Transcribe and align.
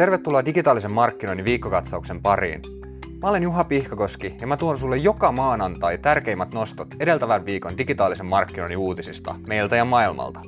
Tervetuloa 0.00 0.44
digitaalisen 0.44 0.92
markkinoinnin 0.92 1.44
viikkokatsauksen 1.44 2.22
pariin. 2.22 2.62
Mä 3.22 3.28
olen 3.28 3.42
Juha 3.42 3.64
Pihkakoski 3.64 4.36
ja 4.40 4.46
mä 4.46 4.56
tuon 4.56 4.78
sulle 4.78 4.96
joka 4.96 5.32
maanantai 5.32 5.98
tärkeimmät 5.98 6.54
nostot 6.54 6.88
edeltävän 7.00 7.44
viikon 7.44 7.78
digitaalisen 7.78 8.26
markkinoinnin 8.26 8.78
uutisista 8.78 9.34
meiltä 9.46 9.76
ja 9.76 9.84
maailmalta. 9.84 10.40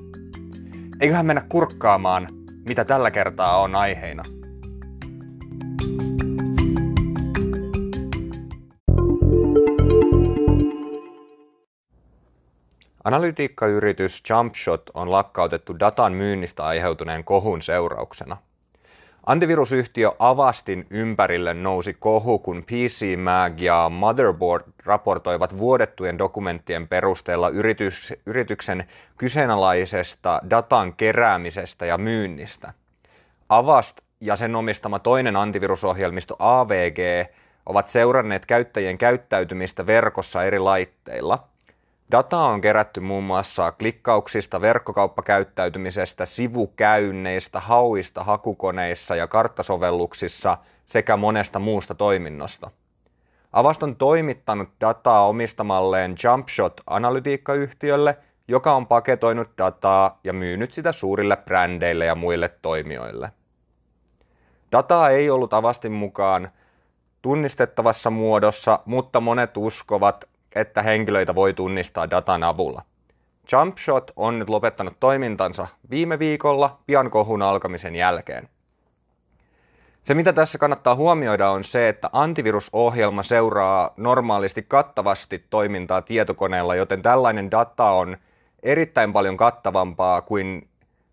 Eiköhän 1.00 1.26
mennä 1.26 1.42
kurkkaamaan, 1.48 2.28
mitä 2.68 2.84
tällä 2.84 3.10
kertaa 3.10 3.60
on 3.60 3.74
aiheina. 3.74 4.22
Analytiikkayritys 13.04 14.22
JumpShot 14.30 14.90
on 14.94 15.10
lakkautettu 15.10 15.78
datan 15.78 16.12
myynnistä 16.12 16.64
aiheutuneen 16.64 17.24
kohun 17.24 17.62
seurauksena– 17.62 18.36
Antivirusyhtiö 19.26 20.12
Avastin 20.18 20.86
ympärille 20.90 21.54
nousi 21.54 21.94
kohu, 21.94 22.38
kun 22.38 22.64
PC 22.64 23.16
Mag 23.16 23.60
ja 23.60 23.88
Motherboard 23.88 24.64
raportoivat 24.84 25.58
vuodettujen 25.58 26.18
dokumenttien 26.18 26.88
perusteella 26.88 27.48
yritys, 27.48 28.14
yrityksen 28.26 28.84
kyseenalaisesta 29.18 30.40
datan 30.50 30.92
keräämisestä 30.92 31.86
ja 31.86 31.98
myynnistä. 31.98 32.72
Avast 33.48 34.00
ja 34.20 34.36
sen 34.36 34.56
omistama 34.56 34.98
toinen 34.98 35.36
antivirusohjelmisto 35.36 36.36
AVG 36.38 36.98
ovat 37.66 37.88
seuranneet 37.88 38.46
käyttäjien 38.46 38.98
käyttäytymistä 38.98 39.86
verkossa 39.86 40.44
eri 40.44 40.58
laitteilla– 40.58 41.44
Dataa 42.10 42.46
on 42.46 42.60
kerätty 42.60 43.00
muun 43.00 43.24
muassa 43.24 43.72
klikkauksista, 43.72 44.60
verkkokauppakäyttäytymisestä, 44.60 46.26
sivukäynneistä, 46.26 47.60
hauista 47.60 48.24
hakukoneissa 48.24 49.16
ja 49.16 49.26
karttasovelluksissa 49.26 50.58
sekä 50.84 51.16
monesta 51.16 51.58
muusta 51.58 51.94
toiminnosta. 51.94 52.70
Avast 53.52 53.82
on 53.82 53.96
toimittanut 53.96 54.68
dataa 54.80 55.26
omistamalleen 55.26 56.14
Jumpshot-analytiikkayhtiölle, 56.24 58.18
joka 58.48 58.74
on 58.74 58.86
paketoinut 58.86 59.50
dataa 59.58 60.20
ja 60.24 60.32
myynyt 60.32 60.72
sitä 60.72 60.92
suurille 60.92 61.36
brändeille 61.36 62.04
ja 62.04 62.14
muille 62.14 62.48
toimijoille. 62.62 63.32
Dataa 64.72 65.10
ei 65.10 65.30
ollut 65.30 65.52
Avastin 65.52 65.92
mukaan 65.92 66.50
tunnistettavassa 67.22 68.10
muodossa, 68.10 68.78
mutta 68.84 69.20
monet 69.20 69.56
uskovat, 69.56 70.24
että 70.54 70.82
henkilöitä 70.82 71.34
voi 71.34 71.54
tunnistaa 71.54 72.10
datan 72.10 72.42
avulla. 72.42 72.82
Jumpshot 73.52 74.10
on 74.16 74.38
nyt 74.38 74.48
lopettanut 74.48 75.00
toimintansa 75.00 75.66
viime 75.90 76.18
viikolla 76.18 76.78
pian 76.86 77.10
kohun 77.10 77.42
alkamisen 77.42 77.96
jälkeen. 77.96 78.48
Se, 80.02 80.14
mitä 80.14 80.32
tässä 80.32 80.58
kannattaa 80.58 80.94
huomioida, 80.94 81.50
on 81.50 81.64
se, 81.64 81.88
että 81.88 82.10
antivirusohjelma 82.12 83.22
seuraa 83.22 83.94
normaalisti 83.96 84.62
kattavasti 84.62 85.44
toimintaa 85.50 86.02
tietokoneella, 86.02 86.74
joten 86.74 87.02
tällainen 87.02 87.50
data 87.50 87.90
on 87.90 88.16
erittäin 88.62 89.12
paljon 89.12 89.36
kattavampaa 89.36 90.22
kuin 90.22 90.68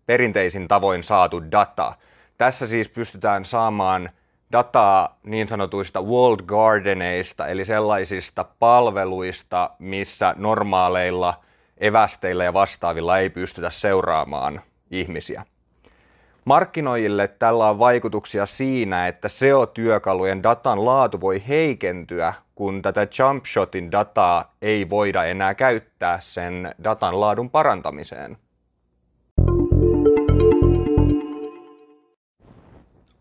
perinteisin 0.06 0.68
tavoin 0.68 1.02
saatu 1.02 1.42
data. 1.52 1.94
Tässä 2.38 2.66
siis 2.66 2.88
pystytään 2.88 3.44
saamaan 3.44 4.10
dataa 4.52 5.18
niin 5.22 5.48
sanotuista 5.48 6.02
walled 6.02 6.44
gardeneista, 6.46 7.46
eli 7.46 7.64
sellaisista 7.64 8.44
palveluista, 8.58 9.70
missä 9.78 10.34
normaaleilla 10.36 11.40
evästeillä 11.78 12.44
ja 12.44 12.52
vastaavilla 12.52 13.18
ei 13.18 13.30
pystytä 13.30 13.70
seuraamaan 13.70 14.60
ihmisiä. 14.90 15.44
Markkinoijille 16.44 17.28
tällä 17.28 17.70
on 17.70 17.78
vaikutuksia 17.78 18.46
siinä, 18.46 19.08
että 19.08 19.28
SEO-työkalujen 19.28 20.42
datan 20.42 20.84
laatu 20.84 21.20
voi 21.20 21.42
heikentyä, 21.48 22.34
kun 22.54 22.82
tätä 22.82 23.06
jumpshotin 23.18 23.92
dataa 23.92 24.54
ei 24.62 24.90
voida 24.90 25.24
enää 25.24 25.54
käyttää 25.54 26.20
sen 26.20 26.74
datan 26.84 27.20
laadun 27.20 27.50
parantamiseen. 27.50 28.36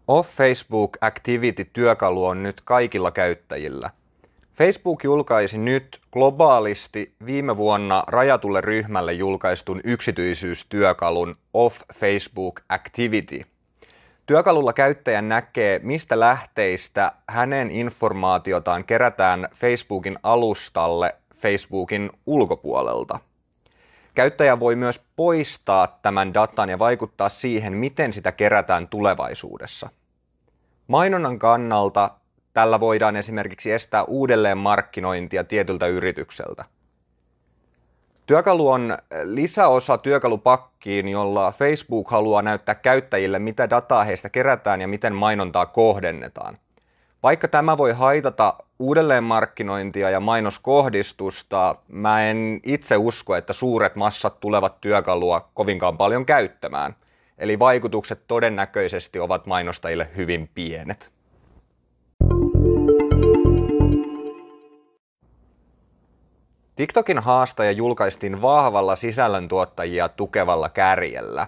Off 0.09 0.29
Facebook 0.29 0.97
Activity-työkalu 1.01 2.25
on 2.25 2.43
nyt 2.43 2.61
kaikilla 2.61 3.11
käyttäjillä. 3.11 3.89
Facebook 4.53 5.03
julkaisi 5.03 5.57
nyt 5.57 5.99
globaalisti 6.11 7.13
viime 7.25 7.57
vuonna 7.57 8.03
rajatulle 8.07 8.61
ryhmälle 8.61 9.13
julkaistun 9.13 9.81
yksityisyystyökalun 9.83 11.35
Off 11.53 11.81
Facebook 11.93 12.61
Activity. 12.69 13.41
Työkalulla 14.25 14.73
käyttäjä 14.73 15.21
näkee, 15.21 15.79
mistä 15.83 16.19
lähteistä 16.19 17.11
hänen 17.27 17.71
informaatiotaan 17.71 18.85
kerätään 18.85 19.47
Facebookin 19.55 20.19
alustalle 20.23 21.15
Facebookin 21.35 22.09
ulkopuolelta. 22.25 23.19
Käyttäjä 24.15 24.59
voi 24.59 24.75
myös 24.75 25.05
poistaa 25.15 25.99
tämän 26.01 26.33
datan 26.33 26.69
ja 26.69 26.79
vaikuttaa 26.79 27.29
siihen, 27.29 27.73
miten 27.73 28.13
sitä 28.13 28.31
kerätään 28.31 28.87
tulevaisuudessa. 28.87 29.89
Mainonnan 30.87 31.39
kannalta 31.39 32.09
tällä 32.53 32.79
voidaan 32.79 33.15
esimerkiksi 33.15 33.71
estää 33.71 34.03
uudelleen 34.03 34.57
markkinointia 34.57 35.43
tietyltä 35.43 35.87
yritykseltä. 35.87 36.65
Työkalu 38.25 38.69
on 38.69 38.97
lisäosa 39.23 39.97
työkalupakkiin, 39.97 41.09
jolla 41.09 41.51
Facebook 41.51 42.11
haluaa 42.11 42.41
näyttää 42.41 42.75
käyttäjille, 42.75 43.39
mitä 43.39 43.69
dataa 43.69 44.03
heistä 44.03 44.29
kerätään 44.29 44.81
ja 44.81 44.87
miten 44.87 45.15
mainontaa 45.15 45.65
kohdennetaan. 45.65 46.57
Vaikka 47.23 47.47
tämä 47.47 47.77
voi 47.77 47.91
haitata 47.91 48.53
uudelleenmarkkinointia 48.79 50.09
ja 50.09 50.19
mainoskohdistusta, 50.19 51.75
mä 51.87 52.23
en 52.23 52.59
itse 52.63 52.97
usko, 52.97 53.35
että 53.35 53.53
suuret 53.53 53.95
massat 53.95 54.39
tulevat 54.39 54.81
työkalua 54.81 55.49
kovinkaan 55.53 55.97
paljon 55.97 56.25
käyttämään– 56.25 56.95
Eli 57.39 57.59
vaikutukset 57.59 58.21
todennäköisesti 58.27 59.19
ovat 59.19 59.45
mainostajille 59.45 60.09
hyvin 60.17 60.49
pienet. 60.55 61.11
TikTokin 66.75 67.19
haastaja 67.19 67.71
julkaistiin 67.71 68.41
vahvalla 68.41 68.95
sisällöntuottajia 68.95 70.09
tukevalla 70.09 70.69
kärjellä. 70.69 71.47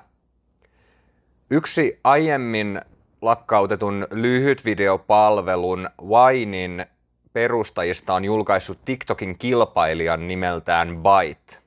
Yksi 1.49 1.99
aiemmin 2.03 2.81
lakkautetun 3.21 4.07
lyhytvideopalvelun 4.11 5.89
Winein 6.03 6.85
perustajista 7.33 8.13
on 8.13 8.25
julkaissut 8.25 8.77
TikTokin 8.85 9.37
kilpailijan 9.37 10.27
nimeltään 10.27 10.97
Byte. 10.97 11.57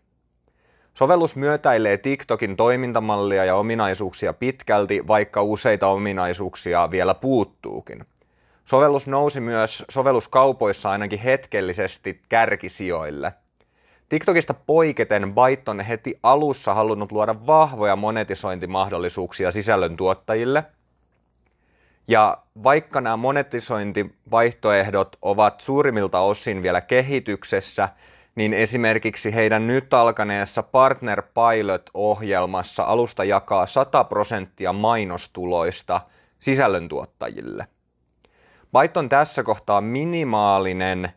Sovellus 0.95 1.37
myötäilee 1.37 1.97
TikTokin 1.97 2.57
toimintamallia 2.57 3.45
ja 3.45 3.55
ominaisuuksia 3.55 4.33
pitkälti, 4.33 5.07
vaikka 5.07 5.43
useita 5.43 5.87
ominaisuuksia 5.87 6.91
vielä 6.91 7.15
puuttuukin. 7.15 8.05
Sovellus 8.65 9.07
nousi 9.07 9.41
myös 9.41 9.85
sovelluskaupoissa 9.89 10.91
ainakin 10.91 11.19
hetkellisesti 11.19 12.21
kärkisijoille. 12.29 13.33
TikTokista 14.09 14.55
poiketen 14.55 15.35
Byte 15.35 15.71
on 15.71 15.81
heti 15.81 16.19
alussa 16.23 16.75
halunnut 16.75 17.13
luoda 17.13 17.47
vahvoja 17.47 17.97
monetisointimahdollisuuksia 17.97 19.51
sisällöntuottajille. 19.51 20.65
Ja 22.09 22.39
vaikka 22.63 23.01
nämä 23.01 23.17
monetisointivaihtoehdot 23.17 25.17
ovat 25.23 25.61
suurimmilta 25.61 26.21
osin 26.21 26.63
vielä 26.63 26.81
kehityksessä, 26.81 27.89
niin 28.35 28.53
esimerkiksi 28.53 29.35
heidän 29.35 29.67
nyt 29.67 29.95
alkaneessa 29.95 30.63
Partner 30.63 31.23
Pilot-ohjelmassa 31.23 32.83
alusta 32.83 33.25
jakaa 33.25 33.67
100 33.67 34.05
prosenttia 34.05 34.73
mainostuloista 34.73 36.01
sisällöntuottajille. 36.39 37.67
Byte 38.73 38.99
on 38.99 39.09
tässä 39.09 39.43
kohtaa 39.43 39.81
minimaalinen 39.81 41.12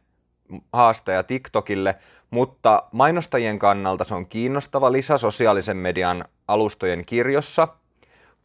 haastaja 0.74 1.24
TikTokille, 1.24 1.96
mutta 2.30 2.84
mainostajien 2.92 3.60
kannalta 3.60 4.04
se 4.04 4.16
on 4.16 4.26
kiinnostava 4.26 4.92
lisä 4.92 5.18
sosiaalisen 5.18 5.78
median 5.78 6.26
alustojen 6.48 7.06
kirjossa. 7.06 7.68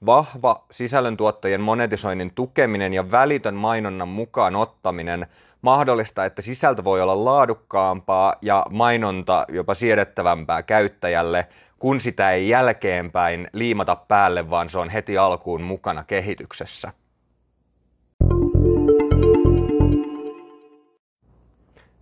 Vahva 0.07 0.65
sisällöntuottajien 0.71 1.61
monetisoinnin 1.61 2.35
tukeminen 2.35 2.95
ja 2.95 3.11
välitön 3.11 3.55
mainonnan 3.55 4.09
mukaan 4.09 4.57
ottaminen 4.57 5.27
mahdollista, 5.63 6.25
että 6.25 6.43
sisältö 6.43 6.85
voi 6.85 7.01
olla 7.03 7.25
laadukkaampaa 7.25 8.35
ja 8.43 8.67
mainonta 8.71 9.45
jopa 9.49 9.75
siedettävämpää 9.75 10.63
käyttäjälle, 10.63 11.47
kun 11.79 12.01
sitä 12.01 12.31
ei 12.31 12.49
jälkeenpäin 12.49 13.49
liimata 13.53 13.97
päälle, 13.97 14.51
vaan 14.51 14.69
se 14.69 14.79
on 14.79 14.89
heti 14.89 15.19
alkuun 15.19 15.63
mukana 15.63 16.05
kehityksessä. 16.05 16.93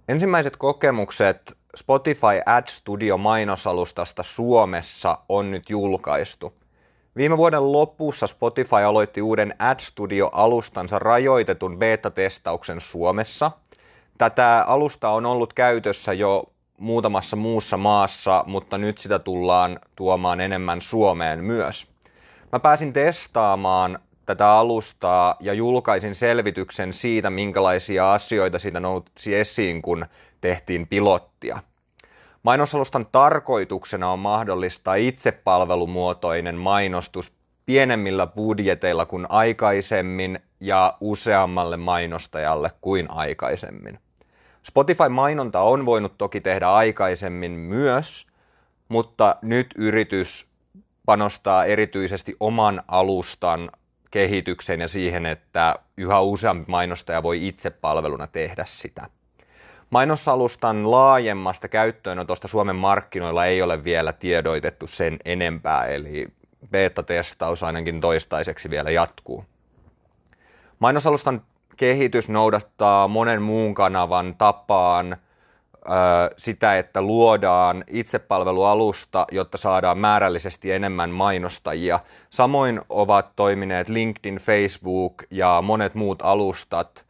Ensimmäiset 0.09 0.57
kokemukset 0.57 1.59
Spotify 1.77 2.41
Ad 2.47 2.67
Studio 2.69 3.19
mainosalustasta 3.19 4.23
Suomessa 4.23 5.19
on 5.29 5.51
nyt 5.51 5.71
julkaistu. 5.71 6.60
Viime 7.17 7.37
vuoden 7.37 7.73
lopussa 7.73 8.27
Spotify 8.27 8.77
aloitti 8.77 9.23
uuden 9.23 9.55
Ad 9.59 9.81
Studio-alustansa 9.81 10.99
rajoitetun 10.99 11.79
beta-testauksen 11.79 12.81
Suomessa. 12.81 13.51
Tätä 14.19 14.65
alusta 14.67 15.09
on 15.09 15.27
ollut 15.27 15.53
käytössä 15.53 16.13
jo 16.13 16.45
muutamassa 16.79 17.37
muussa 17.37 17.77
maassa, 17.77 18.45
mutta 18.47 18.79
nyt 18.79 18.99
sitä 18.99 19.19
tullaan 19.19 19.81
tuomaan 19.97 20.41
enemmän 20.41 20.81
Suomeen 20.81 21.45
myös. 21.45 21.87
Mä 22.53 22.59
pääsin 22.59 22.93
testaamaan 22.93 23.99
tätä 24.27 24.51
alustaa 24.51 25.37
ja 25.41 25.53
julkaisin 25.53 26.15
selvityksen 26.15 26.93
siitä, 26.93 27.31
minkälaisia 27.31 28.13
asioita 28.13 28.59
siitä 28.59 28.81
nousi 28.81 29.35
esiin, 29.35 29.83
kun 29.83 30.07
tehtiin 30.41 30.87
pilottia. 30.87 31.63
Mainosalustan 32.43 33.07
tarkoituksena 33.13 34.13
on 34.13 34.19
mahdollistaa 34.19 34.95
itsepalvelumuotoinen 34.95 36.55
mainostus 36.55 37.33
pienemmillä 37.67 38.27
budjeteilla 38.27 39.07
kuin 39.07 39.27
aikaisemmin 39.29 40.41
ja 40.61 40.97
useammalle 41.01 41.77
mainostajalle 41.77 42.71
kuin 42.81 43.11
aikaisemmin. 43.11 43.99
Spotify-mainonta 44.63 45.61
on 45.61 45.87
voinut 45.87 46.19
toki 46.19 46.41
tehdä 46.41 46.71
aikaisemmin 46.71 47.53
myös, 47.53 48.27
mutta 48.89 49.37
nyt 49.43 49.75
yritys 49.77 50.51
panostaa 51.07 51.65
erityisesti 51.65 52.37
oman 52.41 52.83
alustan 52.89 53.71
kehitykseen 54.11 54.81
ja 54.81 54.89
siihen, 54.89 55.27
että 55.27 55.75
yhä 55.97 56.21
useampi 56.21 56.65
mainostaja 56.71 57.23
voi 57.23 57.49
itse 57.49 57.71
palveluna 57.71 58.27
tehdä 58.27 58.65
sitä. 58.67 59.09
Mainosalustan 59.91 60.91
laajemmasta 60.91 61.69
käyttöönotosta 61.69 62.49
Suomen 62.49 62.77
markkinoilla 62.77 63.47
ei 63.47 63.63
ole 63.63 63.85
vielä 63.85 64.13
tiedoitettu 64.13 64.87
sen 64.87 65.17
enempää, 65.25 65.87
eli 65.87 66.29
beta-testaus 66.71 67.63
ainakin 67.63 68.01
toistaiseksi 68.01 68.71
vielä 68.71 68.91
jatkuu. 68.91 69.45
Mainosalustan 70.79 71.43
kehitys 71.77 72.29
noudattaa 72.29 73.09
monen 73.09 73.43
muun 73.43 73.75
kanavan 73.75 74.35
tapaan 74.39 75.17
sitä, 76.37 76.79
että 76.79 77.03
luodaan 77.03 77.85
itsepalvelualusta, 77.87 79.27
jotta 79.33 79.59
saadaan 79.59 79.99
määrällisesti 79.99 80.73
enemmän 80.73 81.11
mainostajia. 81.11 82.01
Samoin 82.31 82.81
ovat 82.89 83.31
toimineet 83.37 83.89
LinkedIn, 83.89 84.37
Facebook 84.37 85.15
ja 85.31 85.63
monet 85.63 85.95
muut 85.95 86.23
alustat. 86.23 87.05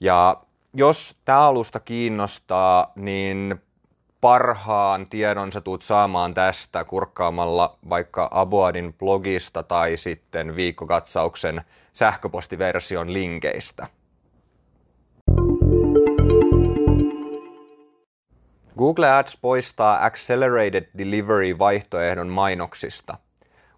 Ja 0.00 0.36
jos 0.74 1.16
tämä 1.24 1.40
alusta 1.40 1.80
kiinnostaa, 1.80 2.92
niin 2.96 3.54
parhaan 4.20 5.06
tiedon 5.06 5.52
sä 5.52 5.60
tuut 5.60 5.82
saamaan 5.82 6.34
tästä 6.34 6.84
kurkkaamalla 6.84 7.78
vaikka 7.88 8.28
Aboadin 8.30 8.92
blogista 8.92 9.62
tai 9.62 9.96
sitten 9.96 10.56
viikkokatsauksen 10.56 11.62
sähköpostiversion 11.92 13.12
linkeistä. 13.12 13.86
Google 18.78 19.10
Ads 19.12 19.38
poistaa 19.40 20.04
Accelerated 20.04 20.84
Delivery-vaihtoehdon 20.98 22.28
mainoksista. 22.28 23.16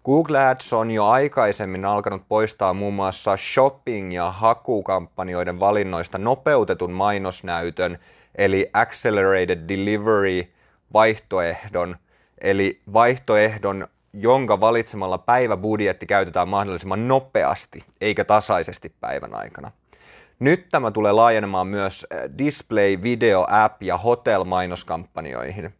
Google 0.07 0.47
Ads 0.47 0.73
on 0.73 0.91
jo 0.91 1.05
aikaisemmin 1.05 1.85
alkanut 1.85 2.21
poistaa 2.27 2.73
muun 2.73 2.93
muassa 2.93 3.35
shopping- 3.35 4.13
ja 4.13 4.31
hakukampanjoiden 4.31 5.59
valinnoista 5.59 6.17
nopeutetun 6.17 6.91
mainosnäytön, 6.91 7.99
eli 8.35 8.69
Accelerated 8.73 9.59
Delivery-vaihtoehdon, 9.67 11.95
eli 12.41 12.81
vaihtoehdon, 12.93 13.87
jonka 14.13 14.59
valitsemalla 14.59 15.17
päiväbudjetti 15.17 16.05
käytetään 16.05 16.47
mahdollisimman 16.47 17.07
nopeasti, 17.07 17.79
eikä 18.01 18.25
tasaisesti 18.25 18.93
päivän 19.01 19.35
aikana. 19.35 19.71
Nyt 20.39 20.65
tämä 20.71 20.91
tulee 20.91 21.11
laajenemaan 21.11 21.67
myös 21.67 22.05
eh, 22.11 22.19
display, 22.37 23.01
video, 23.03 23.45
app 23.49 23.83
ja 23.83 23.97
hotel-mainoskampanjoihin. 23.97 25.73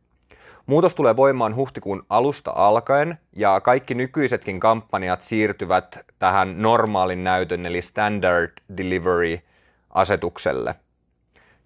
Muutos 0.68 0.96
tulee 0.96 1.16
voimaan 1.16 1.56
huhtikuun 1.56 2.06
alusta 2.10 2.52
alkaen 2.56 3.18
ja 3.36 3.62
kaikki 3.62 3.94
nykyisetkin 3.94 4.60
kampanjat 4.60 5.22
siirtyvät 5.22 6.00
tähän 6.20 6.62
normaalin 6.62 7.24
näytön 7.24 7.66
eli 7.66 7.82
standard 7.82 8.52
delivery 8.78 9.40
asetukselle. 9.90 10.76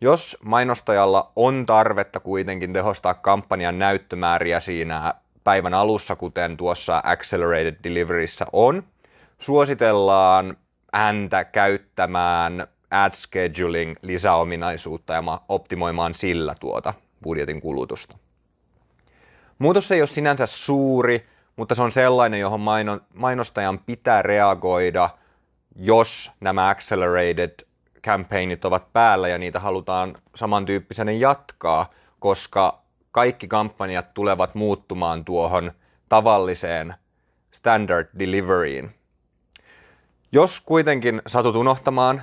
Jos 0.01 0.38
mainostajalla 0.45 1.31
on 1.36 1.65
tarvetta 1.65 2.19
kuitenkin 2.19 2.74
tehostaa 2.74 3.13
kampanjan 3.13 3.80
näyttömääriä 3.80 4.59
siinä 4.59 5.13
päivän 5.44 5.74
alussa, 5.74 6.15
kuten 6.15 6.57
tuossa 6.57 7.01
Accelerated 7.03 7.75
Deliveryssä 7.83 8.45
on, 8.53 8.83
suositellaan 9.38 10.57
häntä 10.94 11.44
käyttämään 11.44 12.68
ad 12.92 13.12
scheduling 13.12 13.95
lisäominaisuutta 14.01 15.13
ja 15.13 15.24
optimoimaan 15.50 16.13
sillä 16.13 16.56
tuota 16.59 16.94
budjetin 17.24 17.62
kulutusta. 17.62 18.18
Muutos 19.62 19.92
ei 19.92 20.02
ole 20.02 20.08
sinänsä 20.08 20.46
suuri, 20.46 21.25
mutta 21.56 21.75
se 21.75 21.81
on 21.81 21.92
sellainen, 21.92 22.40
johon 22.40 22.62
mainostajan 23.13 23.80
pitää 23.80 24.22
reagoida, 24.22 25.10
jos 25.75 26.31
nämä 26.40 26.69
accelerated 26.69 27.52
campaignit 28.04 28.66
ovat 28.66 28.94
päällä 28.94 29.28
ja 29.28 29.38
niitä 29.38 29.60
halutaan 29.60 30.13
samantyyppisenä 30.36 31.12
jatkaa, 31.12 31.90
koska 32.19 32.81
kaikki 33.12 33.48
kampanjat 33.48 34.13
tulevat 34.13 34.56
muuttumaan 34.56 35.25
tuohon 35.25 35.72
tavalliseen 36.10 36.96
standard 37.52 38.08
deliveryin. 38.19 38.96
Jos 40.31 40.62
kuitenkin 40.62 41.22
satut 41.28 41.56
unohtamaan 41.56 42.22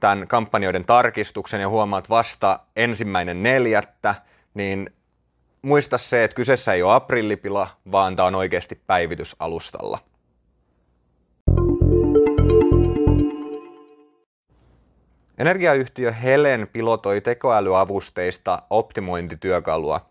tämän 0.00 0.28
kampanjoiden 0.28 0.84
tarkistuksen 0.84 1.60
ja 1.60 1.68
huomaat 1.68 2.10
vasta 2.10 2.60
ensimmäinen 2.76 3.42
neljättä, 3.42 4.14
niin 4.54 4.90
muista 5.62 5.98
se, 5.98 6.24
että 6.24 6.34
kyseessä 6.34 6.72
ei 6.72 6.82
ole 6.82 6.94
aprillipila, 6.94 7.68
vaan 7.92 8.16
tämä 8.16 8.26
on 8.26 8.34
oikeasti 8.34 8.80
päivitys 8.86 9.36
alustalla. 9.38 9.98
Energiayhtiö 15.38 16.12
Helen 16.12 16.68
pilotoi 16.72 17.20
tekoälyavusteista 17.20 18.62
optimointityökalua. 18.70 20.06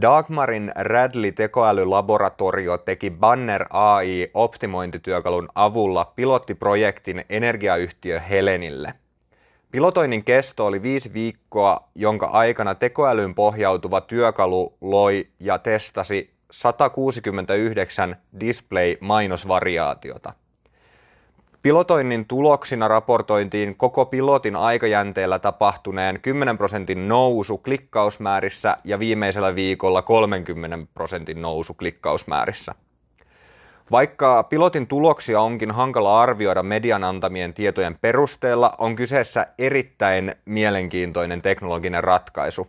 Dagmarin 0.00 0.72
Radley 0.74 1.32
tekoälylaboratorio 1.32 2.78
teki 2.78 3.10
Banner 3.10 3.66
AI 3.70 4.30
optimointityökalun 4.34 5.48
avulla 5.54 6.04
pilottiprojektin 6.04 7.24
energiayhtiö 7.28 8.20
Helenille– 8.20 8.94
Pilotoinnin 9.70 10.24
kesto 10.24 10.66
oli 10.66 10.82
viisi 10.82 11.12
viikkoa, 11.12 11.88
jonka 11.94 12.26
aikana 12.26 12.74
tekoälyyn 12.74 13.34
pohjautuva 13.34 14.00
työkalu 14.00 14.76
loi 14.80 15.28
ja 15.40 15.58
testasi 15.58 16.30
169 16.50 18.16
display-mainosvariaatiota. 18.40 20.32
Pilotoinnin 21.62 22.26
tuloksina 22.26 22.88
raportointiin 22.88 23.76
koko 23.76 24.06
pilotin 24.06 24.56
aikajänteellä 24.56 25.38
tapahtuneen 25.38 26.20
10 26.20 26.58
prosentin 26.58 27.08
nousu 27.08 27.58
klikkausmäärissä 27.58 28.76
ja 28.84 28.98
viimeisellä 28.98 29.54
viikolla 29.54 30.02
30 30.02 30.78
prosentin 30.94 31.42
nousu 31.42 31.74
klikkausmäärissä. 31.74 32.74
Vaikka 33.90 34.42
pilotin 34.42 34.86
tuloksia 34.86 35.40
onkin 35.40 35.70
hankala 35.70 36.22
arvioida 36.22 36.62
median 36.62 37.04
antamien 37.04 37.54
tietojen 37.54 37.98
perusteella, 38.00 38.74
on 38.78 38.96
kyseessä 38.96 39.46
erittäin 39.58 40.34
mielenkiintoinen 40.44 41.42
teknologinen 41.42 42.04
ratkaisu. 42.04 42.68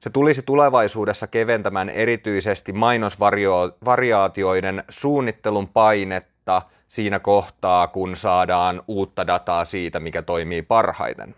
Se 0.00 0.10
tulisi 0.10 0.42
tulevaisuudessa 0.42 1.26
keventämään 1.26 1.88
erityisesti 1.88 2.72
mainosvariaatioiden 2.72 4.84
suunnittelun 4.88 5.68
painetta 5.68 6.62
siinä 6.88 7.18
kohtaa, 7.18 7.88
kun 7.88 8.16
saadaan 8.16 8.82
uutta 8.88 9.26
dataa 9.26 9.64
siitä, 9.64 10.00
mikä 10.00 10.22
toimii 10.22 10.62
parhaiten. 10.62 11.34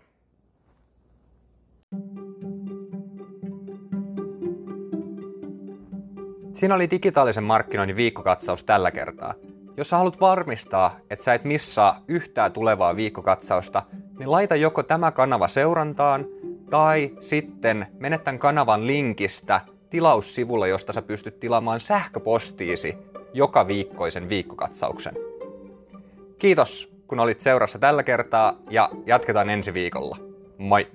Siinä 6.61 6.75
oli 6.75 6.89
digitaalisen 6.89 7.43
markkinoinnin 7.43 7.95
viikkokatsaus 7.95 8.63
tällä 8.63 8.91
kertaa. 8.91 9.33
Jos 9.77 9.89
sä 9.89 9.97
haluat 9.97 10.21
varmistaa, 10.21 10.97
että 11.09 11.25
sä 11.25 11.33
et 11.33 11.43
missaa 11.43 12.03
yhtään 12.07 12.51
tulevaa 12.51 12.95
viikkokatsausta, 12.95 13.83
niin 14.19 14.31
laita 14.31 14.55
joko 14.55 14.83
tämä 14.83 15.11
kanava 15.11 15.47
seurantaan, 15.47 16.25
tai 16.69 17.11
sitten 17.19 17.87
mene 17.99 18.17
tämän 18.17 18.39
kanavan 18.39 18.87
linkistä 18.87 19.61
tilaussivulle, 19.89 20.69
josta 20.69 20.93
sä 20.93 21.01
pystyt 21.01 21.39
tilaamaan 21.39 21.79
sähköpostiisi 21.79 22.97
joka 23.33 23.67
viikkoisen 23.67 24.29
viikkokatsauksen. 24.29 25.15
Kiitos, 26.39 26.93
kun 27.07 27.19
olit 27.19 27.39
seurassa 27.39 27.79
tällä 27.79 28.03
kertaa 28.03 28.53
ja 28.69 28.89
jatketaan 29.05 29.49
ensi 29.49 29.73
viikolla. 29.73 30.17
Moi! 30.57 30.87